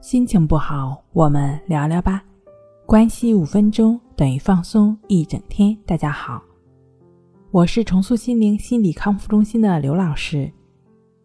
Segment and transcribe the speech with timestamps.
[0.00, 2.24] 心情不好，我们聊聊吧。
[2.86, 5.76] 关系五分钟等于放松一整天。
[5.84, 6.42] 大家好，
[7.50, 10.50] 我是重塑心灵心理康复中心的刘老师。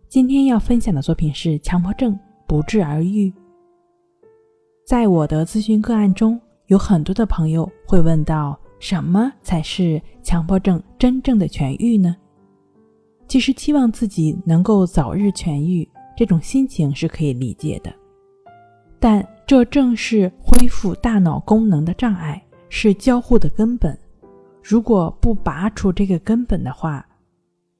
[0.09, 3.33] 今天要分享的作品是强迫症不治而愈。
[4.85, 6.37] 在我的咨询个案中，
[6.67, 12.13] 有很多的朋友会问到：什么才是强迫症真正的痊愈呢？
[13.25, 17.89] 其实，期望自己能够早日痊愈，这种心情是可以理解的。
[19.07, 23.95] 但这正是恢复大脑功能的障碍，是交互的根本。
[24.63, 27.05] 如果不拔除这个根本的话，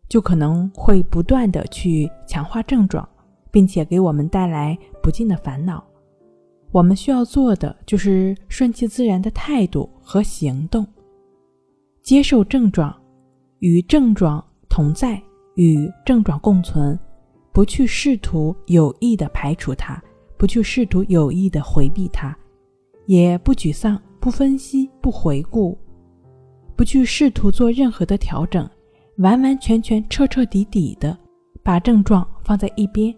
[0.08, 3.10] 就可能会不断的去强化症状，
[3.50, 5.84] 并且给我们带来不尽的烦恼。
[6.72, 10.86] 我们需要做的就是顺其自然的态度和行动，
[12.04, 12.96] 接受症状，
[13.62, 15.20] 与症状同在。
[15.56, 17.00] 与症状共存，
[17.52, 20.00] 不去试图有意的排除它，
[20.46, 22.38] 不去试图有意的回避它，
[23.08, 25.76] 也不沮丧，不分析，不回顾，
[26.76, 28.70] 不去试图做任何的调整，
[29.18, 31.18] 完完全全、彻彻底底的
[31.64, 33.12] 把症状放在一边。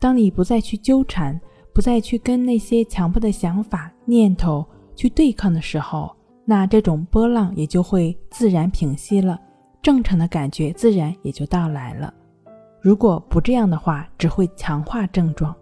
[0.00, 1.40] 当你不再去纠缠，
[1.72, 6.10] 不再去跟那些强迫的想法、念头去对抗的时候，
[6.44, 9.40] 那这种波浪也就会自然平息了。
[9.80, 12.12] 正常的感觉自然也就到来了。
[12.80, 15.54] 如果不这样的话，只会强化症状，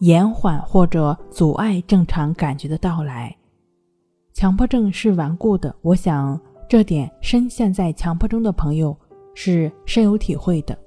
[0.00, 3.34] 延缓或者阻碍正常感觉的到来。
[4.32, 8.96] 强迫症是顽固的，我想这点深陷在强迫中的朋友
[9.34, 10.78] 是深有体会的。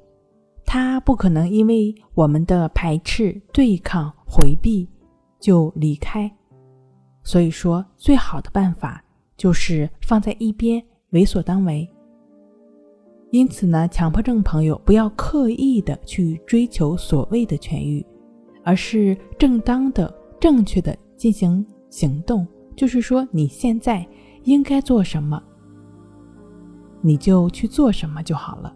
[0.66, 4.88] 他不可能因为我们的排斥、对抗、回避
[5.40, 6.32] 就离开。
[7.24, 9.04] 所以说，最好的办法
[9.36, 11.90] 就是放在一边，为所当为。
[13.32, 18.06] 因此呢，强迫症朋友不要刻意的去追求所谓的痊愈，
[18.70, 22.46] 而是正当的、正确的进行行动。
[22.76, 24.08] 就是说，你现在
[24.44, 25.42] 应该做什么，
[27.02, 28.72] 你就去做什么就好了。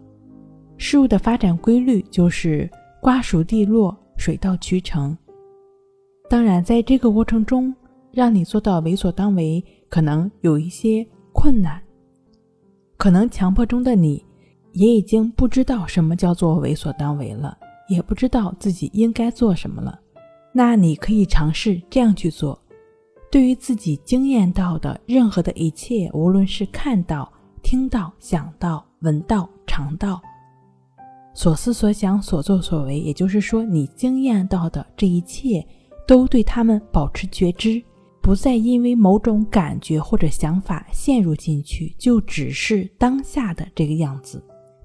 [0.78, 2.68] 事物的发展规律就是
[3.00, 5.16] 瓜熟蒂落、水到渠成。
[6.28, 7.72] 当然，在这个过程中，
[8.10, 11.80] 让你做到为所当为，可能有一些困难，
[12.96, 14.24] 可能强迫中的你。
[14.72, 17.56] 也已经不知道什么叫做为所当为了，
[17.88, 19.98] 也不知道自己应该做什么了。
[20.52, 22.60] 那你可以尝试这样去做：
[23.30, 30.22] 对于自己经验到的任何的一切，无论是看到、听到、想到、闻到、尝到，
[31.34, 35.66] 所思所想、所作所为，也就是说，你经验到的这一切，
[36.06, 37.82] 都对他们保持觉知，
[38.22, 44.40] 不再因为某种感觉或者想法陷入进去，就只是当下的这个样子。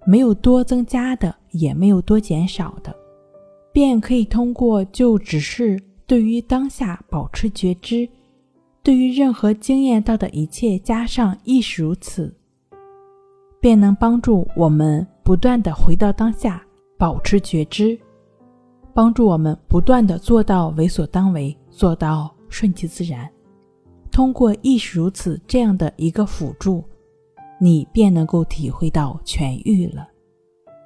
[0.07, 2.95] 没有多增加的，也没有多减少的，
[3.71, 8.07] 便可以通过就只是对于当下保持觉知，
[8.83, 12.33] 对于任何经验到的一切加上亦是如此，
[13.59, 16.63] 便能帮助我们不断的回到当下，
[16.97, 17.99] 保持觉知，
[18.93, 23.29] 帮助我们不断的做到为所当为，做到顺其自然。
[24.11, 26.83] 通过亦是如此这样的一个辅助。
[27.61, 30.08] 你便能够体会到痊愈了。